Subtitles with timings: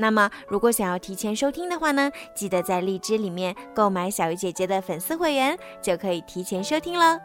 [0.00, 7.18] 那么，如果想要提前收听的话呢，记得在荔枝里面购买小鱼姐姐的粉丝会员，就可以提前收听了。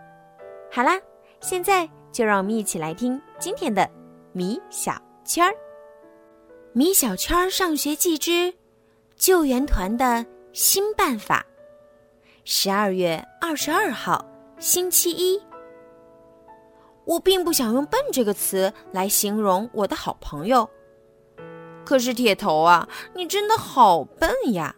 [0.72, 1.00] 好啦，
[1.40, 3.88] 现在就让我们一起来听今天的
[4.32, 5.54] 米小圈儿。
[6.72, 8.52] 米小圈儿上学记之
[9.16, 11.46] 救援团的新办法。
[12.44, 14.26] 十二月二十二号，
[14.58, 15.40] 星期一。
[17.06, 20.68] 我并不想用“笨”这个词来形容我的好朋友。
[21.86, 24.76] 可是铁头啊，你真的好笨呀！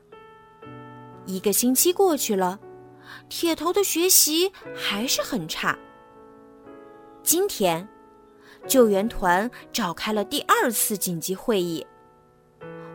[1.26, 2.60] 一个星期过去了，
[3.30, 5.78] 铁头的学习还是很差。
[7.24, 7.88] 今天，
[8.68, 11.86] 救援团召开了第二次紧急会议，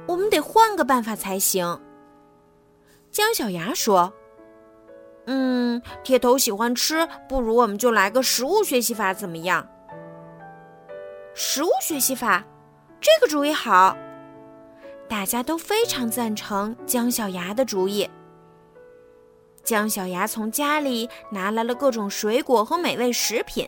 [0.06, 1.80] 我们得换个办法才行。
[3.10, 4.12] 姜小牙说
[5.26, 9.68] ：“嗯，铁头喜欢吃，不如我们就来个食物学习法，怎么样？”
[11.34, 12.44] 食物学习法。
[13.00, 13.96] 这个主意好，
[15.08, 18.08] 大家都非常赞成姜小牙的主意。
[19.64, 23.66] 姜小牙从家里拿来了各种水果和美味食品。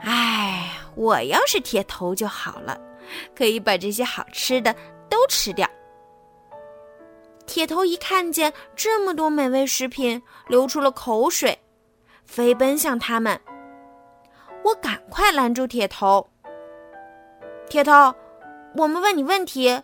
[0.00, 2.76] 哎，我要是铁头就好了，
[3.36, 4.74] 可以把这些好吃的
[5.08, 5.68] 都吃掉。
[7.46, 11.56] 铁头一看见这么多美味食品，流出了口水，
[12.24, 13.40] 飞奔向他们。
[14.64, 16.28] 我赶快拦住铁头。
[17.68, 18.14] 铁头，
[18.76, 19.82] 我们问你问题，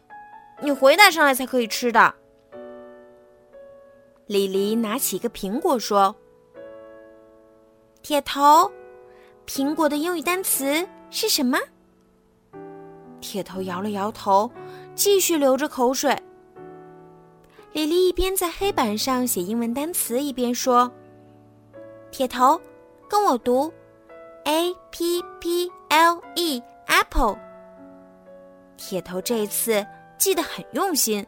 [0.60, 2.14] 你回答上来才可以吃的。
[4.26, 6.14] 李黎拿起一个苹果说
[8.00, 8.70] ：“铁头，
[9.46, 11.58] 苹果的英语单词是什么？”
[13.20, 14.50] 铁头摇了摇头，
[14.94, 16.16] 继续流着口水。
[17.72, 20.90] 李黎一边在黑板上写英文单词，一边说
[22.12, 22.60] ：“铁头，
[23.08, 23.72] 跟我读
[24.44, 27.36] ，A P P L E，apple。”
[28.92, 29.86] 铁头这次
[30.18, 31.26] 记得很用心，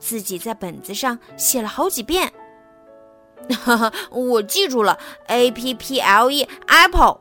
[0.00, 2.32] 自己在本子上写了好几遍。
[4.10, 4.98] 我记住了
[5.28, 7.20] ，A P P L E apple。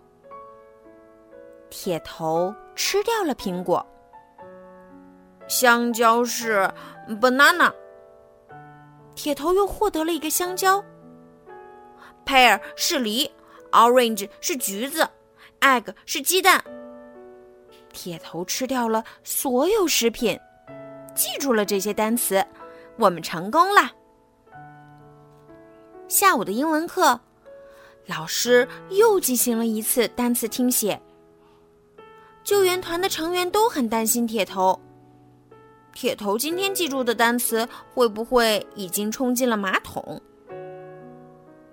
[1.69, 3.85] 铁头吃掉了苹果。
[5.47, 6.67] 香蕉是
[7.07, 7.71] banana。
[9.13, 10.83] 铁头又获得了一个香蕉。
[12.25, 13.31] pear 是梨
[13.71, 15.07] ，orange 是橘子
[15.59, 16.63] ，egg 是鸡蛋。
[17.93, 20.39] 铁头吃掉了所有食品，
[21.13, 22.45] 记住了这些单词，
[22.97, 23.91] 我们成功了。
[26.07, 27.19] 下午的英文课，
[28.05, 31.01] 老师又进行了一次单词听写。
[32.43, 34.79] 救援团的成员都很担心铁头。
[35.93, 40.21] 铁头今天记住的单词会不会已经冲进了马桶？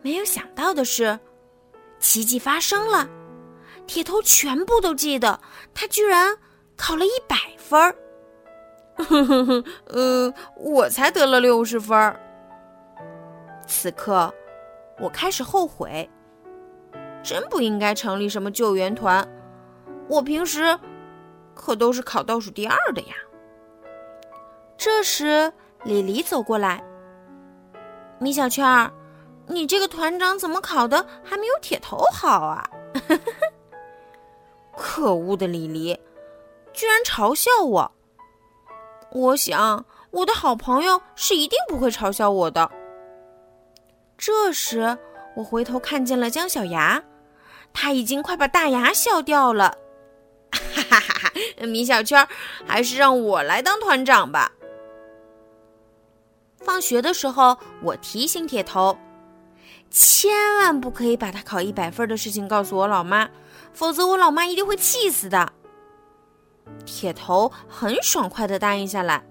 [0.03, 1.19] 没有想到的是，
[1.99, 3.09] 奇迹发生了。
[3.88, 5.41] 铁头全部都记得，
[5.75, 6.37] 他居然
[6.76, 7.97] 考了一百分儿。
[8.97, 12.21] 哼哼哼，呃，我才得了六十分儿。
[13.66, 14.32] 此刻，
[15.00, 16.09] 我开始后悔，
[17.22, 19.27] 真不应该成立什么救援团。
[20.06, 20.78] 我平时
[21.54, 23.15] 可都是考倒数第二的呀。
[24.77, 25.50] 这时，
[25.84, 26.84] 李黎走过来
[28.21, 28.93] ：“米小圈儿，
[29.47, 32.69] 你这个团长怎么考的还没有铁头好啊？”
[34.98, 35.97] 可恶的李黎，
[36.72, 37.92] 居然嘲笑我！
[39.12, 42.69] 我想我的好朋友是一定不会嘲笑我的。
[44.16, 44.98] 这时，
[45.36, 47.00] 我回头看见了姜小牙，
[47.72, 49.78] 他已经快把大牙笑掉了。
[50.50, 51.65] 哈哈哈哈！
[51.65, 52.26] 米小圈，
[52.66, 54.51] 还是让我来当团长吧。
[56.56, 58.98] 放学的时候，我提醒铁头，
[59.92, 63.30] 千万不可以把他考一百分的事情告诉我老妈。
[63.78, 65.53] 否则，我老妈一定会气死的。
[66.84, 69.25] 铁头很爽快的答应下来，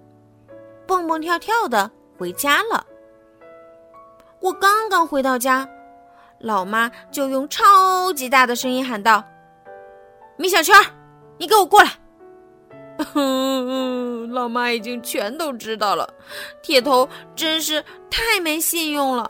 [0.87, 2.85] 蹦蹦跳跳的回家了。
[4.39, 5.67] 我刚刚回到家，
[6.39, 9.21] 老妈就用超级大的声音喊道
[10.39, 10.73] ：“米小圈，
[11.37, 11.91] 你给我过来！”
[13.15, 16.09] 嗯 老妈已经全都知道了，
[16.63, 19.29] 铁头真是太没信用了。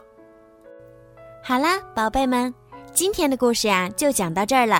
[1.44, 2.54] 好啦，宝贝们，
[2.94, 4.80] 今天的故事呀，就讲到这儿了。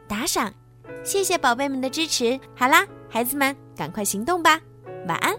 [0.11, 0.53] 打赏，
[1.05, 2.37] 谢谢宝贝们的支持。
[2.53, 4.59] 好啦，孩子们，赶快行动吧，
[5.07, 5.33] 晚安。